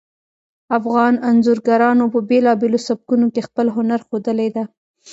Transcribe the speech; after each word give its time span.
افغان 0.77 1.13
انځورګرانو 1.29 2.05
په 2.13 2.19
بیلابیلو 2.29 2.79
سبکونو 2.87 3.25
کې 3.33 3.41
خپل 3.47 3.67
هنر 3.75 3.99
ښودلی 4.07 4.49
ده 4.55 4.63